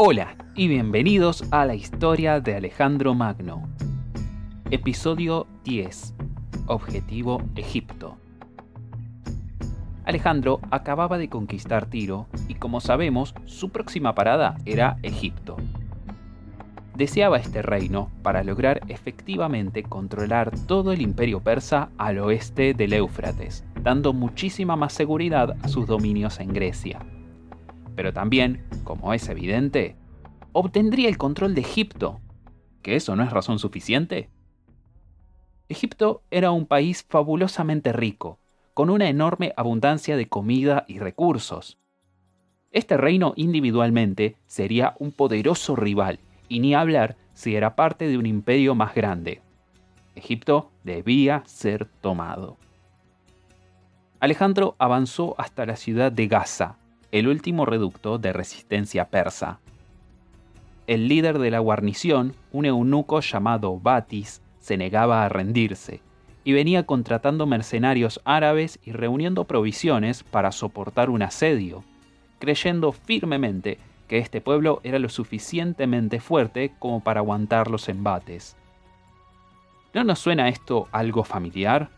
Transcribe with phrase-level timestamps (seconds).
[0.00, 3.68] Hola y bienvenidos a la historia de Alejandro Magno.
[4.70, 6.14] Episodio 10.
[6.66, 8.16] Objetivo Egipto.
[10.04, 15.56] Alejandro acababa de conquistar Tiro y como sabemos, su próxima parada era Egipto.
[16.94, 23.64] Deseaba este reino para lograr efectivamente controlar todo el imperio persa al oeste del Éufrates,
[23.82, 27.00] dando muchísima más seguridad a sus dominios en Grecia.
[27.98, 29.96] Pero también, como es evidente,
[30.52, 32.20] obtendría el control de Egipto.
[32.80, 34.30] ¿Que eso no es razón suficiente?
[35.68, 38.38] Egipto era un país fabulosamente rico,
[38.72, 41.76] con una enorme abundancia de comida y recursos.
[42.70, 48.26] Este reino individualmente sería un poderoso rival, y ni hablar si era parte de un
[48.26, 49.42] imperio más grande.
[50.14, 52.58] Egipto debía ser tomado.
[54.20, 56.78] Alejandro avanzó hasta la ciudad de Gaza,
[57.10, 59.60] el último reducto de resistencia persa.
[60.86, 66.02] El líder de la guarnición, un eunuco llamado Batis, se negaba a rendirse
[66.44, 71.84] y venía contratando mercenarios árabes y reuniendo provisiones para soportar un asedio,
[72.38, 78.56] creyendo firmemente que este pueblo era lo suficientemente fuerte como para aguantar los embates.
[79.94, 81.90] ¿No nos suena esto algo familiar?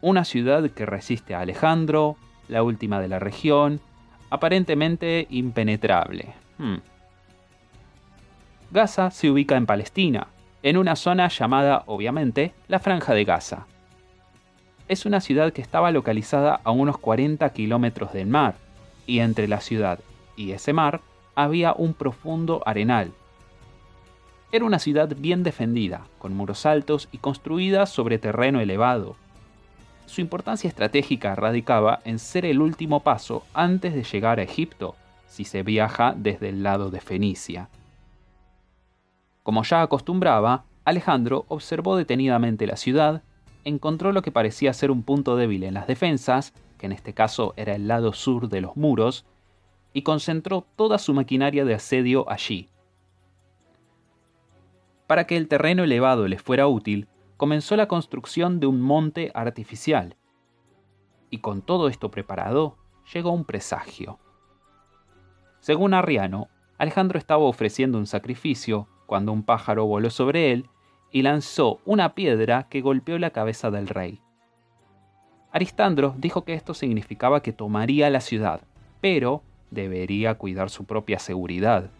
[0.00, 2.16] Una ciudad que resiste a Alejandro,
[2.48, 3.80] la última de la región,
[4.30, 6.34] aparentemente impenetrable.
[6.58, 6.76] Hmm.
[8.70, 10.28] Gaza se ubica en Palestina,
[10.62, 13.66] en una zona llamada, obviamente, la Franja de Gaza.
[14.88, 18.56] Es una ciudad que estaba localizada a unos 40 kilómetros del mar,
[19.06, 20.00] y entre la ciudad
[20.36, 21.00] y ese mar
[21.34, 23.12] había un profundo arenal.
[24.52, 29.16] Era una ciudad bien defendida, con muros altos y construida sobre terreno elevado,
[30.06, 34.94] su importancia estratégica radicaba en ser el último paso antes de llegar a Egipto,
[35.26, 37.68] si se viaja desde el lado de Fenicia.
[39.42, 43.22] Como ya acostumbraba, Alejandro observó detenidamente la ciudad,
[43.64, 47.52] encontró lo que parecía ser un punto débil en las defensas, que en este caso
[47.56, 49.24] era el lado sur de los muros,
[49.92, 52.68] y concentró toda su maquinaria de asedio allí.
[55.06, 60.16] Para que el terreno elevado le fuera útil, comenzó la construcción de un monte artificial.
[61.30, 62.76] Y con todo esto preparado,
[63.12, 64.18] llegó un presagio.
[65.60, 66.48] Según Arriano,
[66.78, 70.68] Alejandro estaba ofreciendo un sacrificio cuando un pájaro voló sobre él
[71.10, 74.20] y lanzó una piedra que golpeó la cabeza del rey.
[75.52, 78.60] Aristandro dijo que esto significaba que tomaría la ciudad,
[79.00, 81.90] pero debería cuidar su propia seguridad.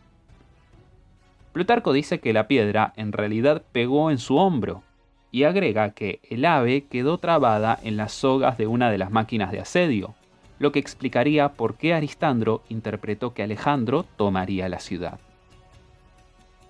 [1.53, 4.83] Plutarco dice que la piedra en realidad pegó en su hombro,
[5.37, 9.53] y agrega que el ave quedó trabada en las sogas de una de las máquinas
[9.53, 10.15] de asedio,
[10.59, 15.21] lo que explicaría por qué Aristandro interpretó que Alejandro tomaría la ciudad.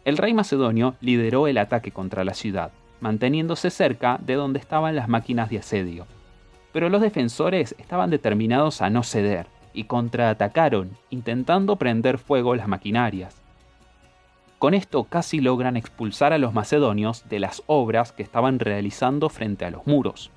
[0.05, 5.09] El rey macedonio lideró el ataque contra la ciudad, manteniéndose cerca de donde estaban las
[5.09, 6.09] máquinas de asedio.
[6.72, 13.46] Pero los defensores estaban determinados a no ceder y contraatacaron, intentando prender fuego las maquinarias.
[14.66, 19.65] Con esto casi logran expulsar a los macedonios de las obras que estaban realizando frente
[19.65, 20.32] a los muros.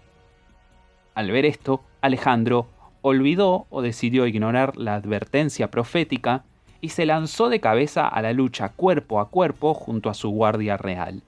[1.15, 2.67] Al ver esto, Alejandro
[3.01, 6.43] olvidó o decidió ignorar la advertencia profética
[6.79, 10.77] y se lanzó de cabeza a la lucha cuerpo a cuerpo junto a su guardia
[10.77, 11.23] real.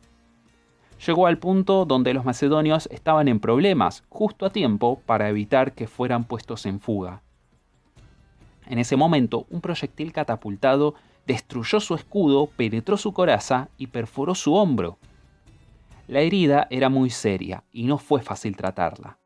[1.03, 5.87] Llegó al punto donde los macedonios estaban en problemas, justo a tiempo para evitar que
[5.87, 7.23] fueran puestos en fuga.
[8.67, 10.93] En ese momento, un proyectil catapultado
[11.25, 14.97] destruyó su escudo, penetró su coraza y perforó su hombro.
[16.07, 19.17] La herida era muy seria y no fue fácil tratarla.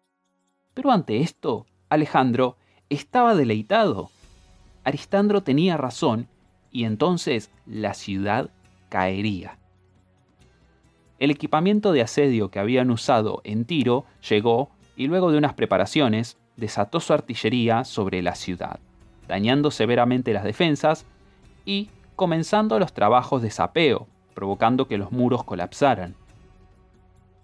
[0.73, 2.57] Pero ante esto, Alejandro
[2.89, 4.11] estaba deleitado.
[4.83, 6.27] Aristandro tenía razón
[6.71, 8.49] y entonces la ciudad
[8.89, 9.57] caería.
[11.17, 16.37] El equipamiento de asedio que habían usado en Tiro llegó y luego de unas preparaciones
[16.57, 18.79] desató su artillería sobre la ciudad,
[19.27, 21.05] dañando severamente las defensas
[21.65, 26.15] y comenzando los trabajos de sapeo, provocando que los muros colapsaran.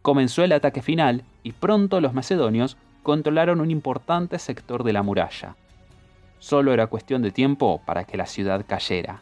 [0.02, 5.56] Comenzó el ataque final y pronto los macedonios controlaron un importante sector de la muralla.
[6.40, 9.22] Solo era cuestión de tiempo para que la ciudad cayera.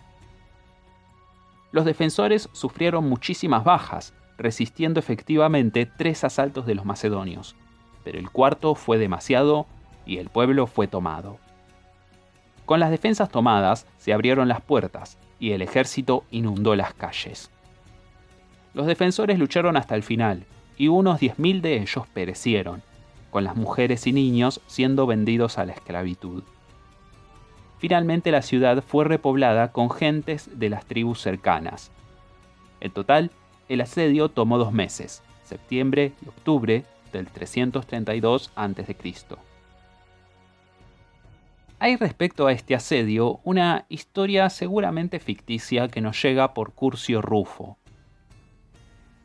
[1.71, 7.55] Los defensores sufrieron muchísimas bajas, resistiendo efectivamente tres asaltos de los macedonios,
[8.03, 9.67] pero el cuarto fue demasiado
[10.05, 11.37] y el pueblo fue tomado.
[12.69, 17.49] Con las defensas tomadas, se abrieron las puertas y el ejército inundó las calles.
[18.75, 20.45] Los defensores lucharon hasta el final
[20.77, 22.83] y unos 10.000 de ellos perecieron,
[23.31, 26.43] con las mujeres y niños siendo vendidos a la esclavitud.
[27.79, 31.89] finalmente la ciudad fue repoblada con gentes de las tribus cercanas.
[32.81, 33.31] En total,
[33.67, 38.95] el asedio tomó dos meses, septiembre y octubre del 332 a.C.
[41.81, 47.77] Hay respecto a este asedio una historia seguramente ficticia que nos llega por Curcio Rufo.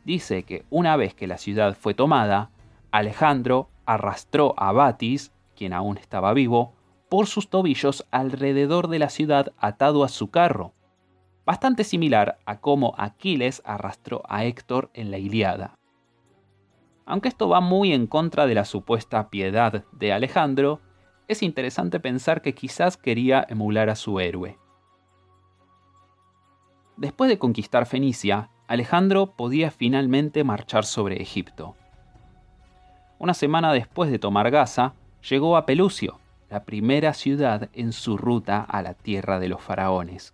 [0.05, 2.51] Dice que una vez que la ciudad fue tomada,
[2.91, 6.73] Alejandro arrastró a Batis, quien aún estaba vivo,
[7.09, 10.71] por sus tobillos alrededor de la ciudad atado a su carro,
[11.45, 15.77] bastante similar a cómo Aquiles arrastró a Héctor en la Iliada.
[17.05, 20.79] Aunque esto va muy en contra de la supuesta piedad de Alejandro,
[21.27, 24.57] es interesante pensar que quizás quería emular a su héroe.
[26.97, 31.75] Después de conquistar Fenicia, Alejandro podía finalmente marchar sobre Egipto.
[33.19, 34.93] Una semana después de tomar Gaza,
[35.29, 36.19] llegó a Pelucio,
[36.49, 40.33] la primera ciudad en su ruta a la tierra de los faraones.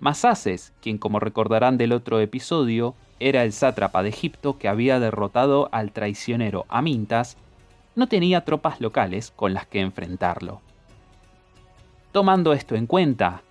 [0.00, 5.68] Masaces, quien como recordarán del otro episodio, era el sátrapa de Egipto que había derrotado
[5.72, 7.36] al traicionero Amintas,
[7.94, 10.60] no tenía tropas locales con las que enfrentarlo.
[12.12, 13.42] Tomando esto en cuenta,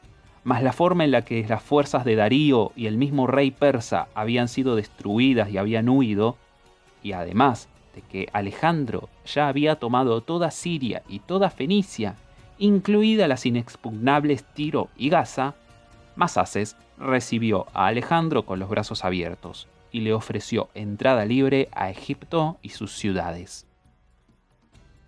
[0.44, 4.08] más la forma en la que las fuerzas de Darío y el mismo rey persa
[4.16, 6.38] habían sido destruidas y habían huido,
[7.04, 12.16] y además de que Alejandro ya había tomado toda Siria y toda Fenicia,
[12.58, 15.56] incluida las inexpugnables Tiro y Gaza,
[16.16, 22.58] Masaces recibió a Alejandro con los brazos abiertos y le ofreció entrada libre a Egipto
[22.62, 23.69] y sus ciudades.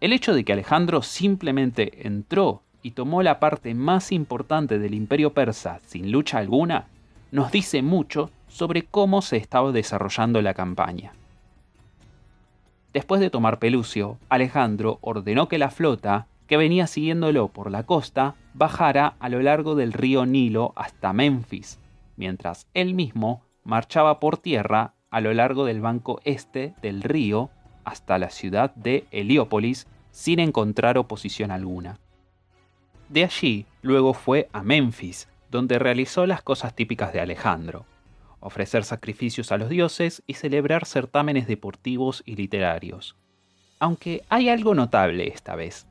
[0.01, 5.33] El hecho de que Alejandro simplemente entró y tomó la parte más importante del imperio
[5.33, 6.87] persa sin lucha alguna,
[7.31, 11.13] nos dice mucho sobre cómo se estaba desarrollando la campaña.
[12.93, 18.33] Después de tomar Pelucio, Alejandro ordenó que la flota, que venía siguiéndolo por la costa,
[18.55, 21.79] bajara a lo largo del río Nilo hasta Memphis,
[22.17, 27.51] mientras él mismo marchaba por tierra a lo largo del banco este del río
[27.83, 31.99] hasta la ciudad de Heliópolis sin encontrar oposición alguna.
[33.09, 37.85] De allí luego fue a Memphis, donde realizó las cosas típicas de Alejandro,
[38.39, 43.15] ofrecer sacrificios a los dioses y celebrar certámenes deportivos y literarios.
[43.79, 45.87] Aunque hay algo notable esta vez.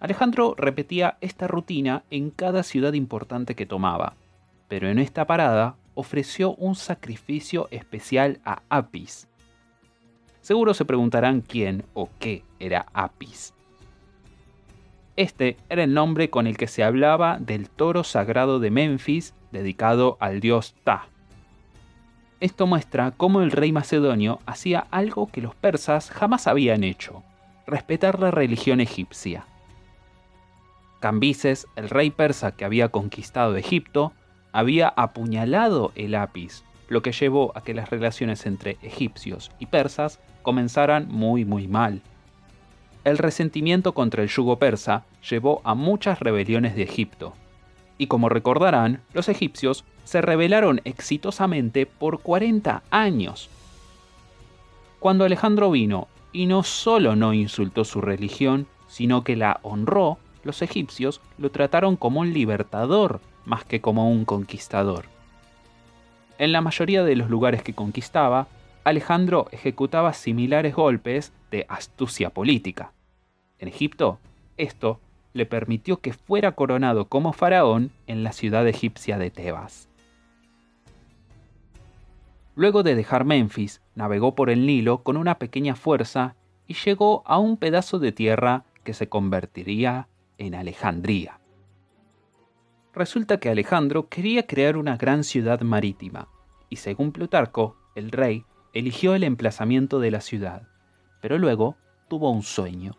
[0.00, 4.14] Alejandro repetía esta rutina en cada ciudad importante que tomaba,
[4.68, 9.28] pero en esta parada ofreció un sacrificio especial a Apis.
[10.48, 13.52] Seguro se preguntarán quién o qué era Apis.
[15.14, 20.16] Este era el nombre con el que se hablaba del toro sagrado de Memphis dedicado
[20.20, 21.08] al dios Ta.
[22.40, 27.22] Esto muestra cómo el rey macedonio hacía algo que los persas jamás habían hecho,
[27.66, 29.44] respetar la religión egipcia.
[30.98, 34.14] Cambises, el rey persa que había conquistado Egipto,
[34.52, 40.18] había apuñalado el Apis, lo que llevó a que las relaciones entre egipcios y persas
[40.42, 42.02] comenzaran muy muy mal.
[43.04, 47.34] El resentimiento contra el yugo persa llevó a muchas rebeliones de Egipto,
[47.98, 53.50] y como recordarán, los egipcios se rebelaron exitosamente por 40 años.
[55.00, 60.62] Cuando Alejandro vino y no solo no insultó su religión, sino que la honró, los
[60.62, 65.04] egipcios lo trataron como un libertador más que como un conquistador.
[66.38, 68.46] En la mayoría de los lugares que conquistaba,
[68.88, 72.94] Alejandro ejecutaba similares golpes de astucia política.
[73.58, 74.18] En Egipto,
[74.56, 74.98] esto
[75.34, 79.90] le permitió que fuera coronado como faraón en la ciudad egipcia de Tebas.
[82.54, 86.34] Luego de dejar Memphis, navegó por el Nilo con una pequeña fuerza
[86.66, 91.40] y llegó a un pedazo de tierra que se convertiría en Alejandría.
[92.94, 96.28] Resulta que Alejandro quería crear una gran ciudad marítima,
[96.70, 100.62] y según Plutarco, el rey eligió el emplazamiento de la ciudad,
[101.20, 101.76] pero luego
[102.08, 102.96] tuvo un sueño.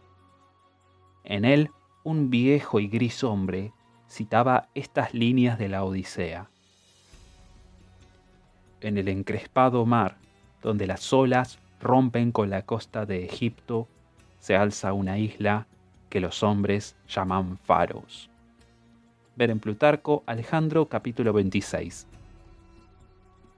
[1.23, 1.69] En él,
[2.03, 3.73] un viejo y gris hombre
[4.09, 6.49] citaba estas líneas de la Odisea.
[8.81, 10.17] En el encrespado mar,
[10.61, 13.87] donde las olas rompen con la costa de Egipto,
[14.39, 15.67] se alza una isla
[16.09, 18.29] que los hombres llaman faros.
[19.35, 22.08] Ver en Plutarco, Alejandro capítulo 26.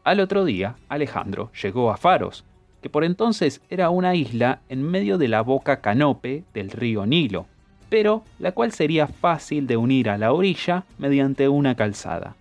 [0.03, 2.43] Al otro día, Alejandro llegó a Faros,
[2.81, 7.45] que por entonces era una isla en medio de la boca canope del río Nilo,
[7.89, 12.35] pero la cual sería fácil de unir a la orilla mediante una calzada.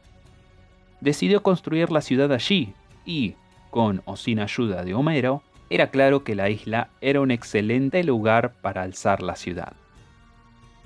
[1.02, 2.72] Decidió construir la ciudad allí
[3.04, 3.34] y,
[3.70, 8.54] con o sin ayuda de Homero, era claro que la isla era un excelente lugar
[8.62, 9.74] para alzar la ciudad.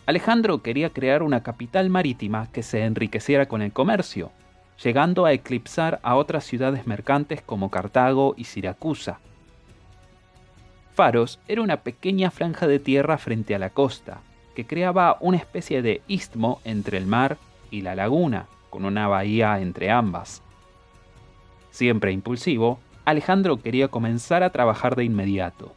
[0.07, 4.33] Alejandro quería crear una capital marítima que se enriqueciera con el comercio,
[4.83, 9.19] llegando a eclipsar a otras ciudades mercantes como Cartago y Siracusa.
[10.95, 14.21] Faros era una pequeña franja de tierra frente a la costa,
[14.55, 17.37] que creaba una especie de istmo entre el mar
[17.71, 20.43] y la laguna, con una bahía entre ambas.
[21.71, 25.73] Siempre impulsivo, Alejandro quería comenzar a trabajar de inmediato.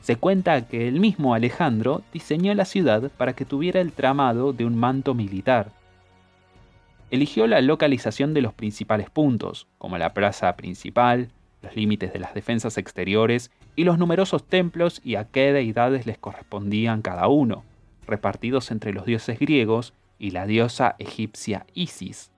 [0.00, 4.64] Se cuenta que el mismo Alejandro diseñó la ciudad para que tuviera el tramado de
[4.64, 5.72] un manto militar.
[7.10, 11.30] Eligió la localización de los principales puntos, como la plaza principal,
[11.62, 16.18] los límites de las defensas exteriores y los numerosos templos y a qué deidades les
[16.18, 17.64] correspondían cada uno,
[18.06, 22.30] repartidos entre los dioses griegos y la diosa egipcia Isis.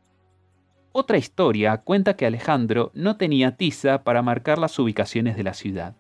[0.92, 5.94] Otra historia cuenta que Alejandro no tenía tiza para marcar las ubicaciones de la ciudad,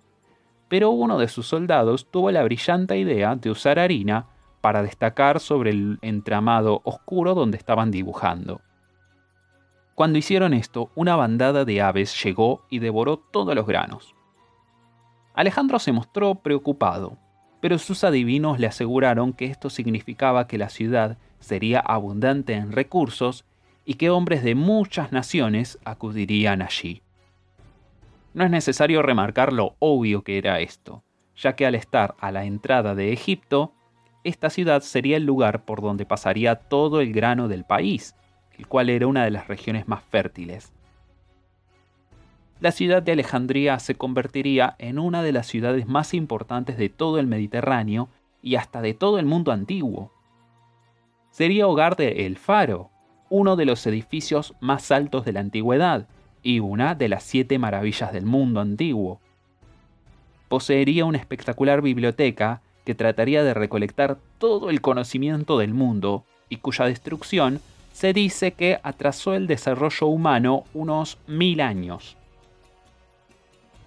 [0.68, 4.26] pero uno de sus soldados tuvo la brillante idea de usar harina
[4.60, 8.60] para destacar sobre el entramado oscuro donde estaban dibujando.
[9.94, 14.14] Cuando hicieron esto, una bandada de aves llegó y devoró todos los granos.
[15.34, 17.18] Alejandro se mostró preocupado,
[17.60, 23.44] pero sus adivinos le aseguraron que esto significaba que la ciudad sería abundante en recursos
[23.84, 27.02] y que hombres de muchas naciones acudirían allí.
[28.32, 31.02] No es necesario remarcar lo obvio que era esto,
[31.36, 33.72] ya que al estar a la entrada de Egipto,
[34.24, 38.14] esta ciudad sería el lugar por donde pasaría todo el grano del país,
[38.58, 40.72] el cual era una de las regiones más fértiles.
[42.60, 47.18] La ciudad de Alejandría se convertiría en una de las ciudades más importantes de todo
[47.18, 48.10] el Mediterráneo
[48.42, 50.12] y hasta de todo el mundo antiguo.
[51.30, 52.90] Sería hogar de El Faro,
[53.30, 56.06] uno de los edificios más altos de la antigüedad
[56.42, 59.20] y una de las siete maravillas del mundo antiguo.
[60.48, 62.60] Poseería una espectacular biblioteca
[62.90, 67.60] que trataría de recolectar todo el conocimiento del mundo y cuya destrucción
[67.92, 72.16] se dice que atrasó el desarrollo humano unos mil años.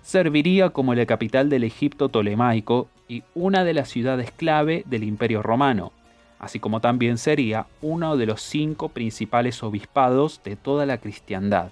[0.04, 5.42] Serviría como la capital del Egipto tolemaico y una de las ciudades clave del Imperio
[5.42, 5.92] Romano,
[6.40, 11.72] así como también sería uno de los cinco principales obispados de toda la cristiandad.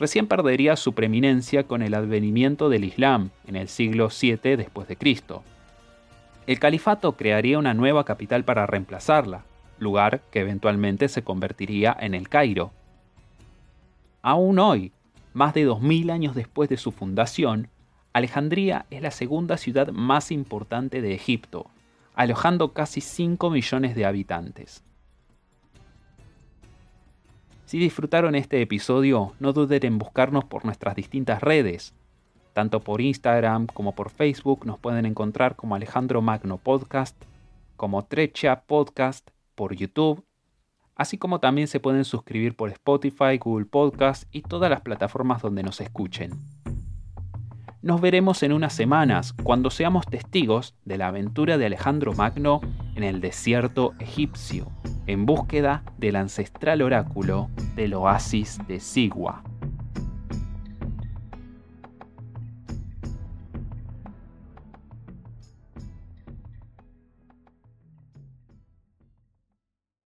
[0.00, 4.96] Recién perdería su preeminencia con el advenimiento del Islam en el siglo VII después de
[4.96, 5.42] Cristo.
[6.48, 9.44] El califato crearía una nueva capital para reemplazarla,
[9.78, 12.70] lugar que eventualmente se convertiría en el Cairo.
[14.22, 14.92] Aún hoy,
[15.34, 17.68] más de 2000 años después de su fundación,
[18.14, 21.66] Alejandría es la segunda ciudad más importante de Egipto,
[22.14, 24.82] alojando casi 5 millones de habitantes.
[27.66, 31.92] Si disfrutaron este episodio, no duden en buscarnos por nuestras distintas redes.
[32.58, 37.14] Tanto por Instagram como por Facebook nos pueden encontrar como Alejandro Magno Podcast,
[37.76, 40.24] como Trecha Podcast por YouTube,
[40.96, 45.62] así como también se pueden suscribir por Spotify, Google Podcast y todas las plataformas donde
[45.62, 46.32] nos escuchen.
[47.80, 52.60] Nos veremos en unas semanas cuando seamos testigos de la aventura de Alejandro Magno
[52.96, 54.66] en el desierto egipcio,
[55.06, 59.44] en búsqueda del ancestral oráculo del oasis de Sigua.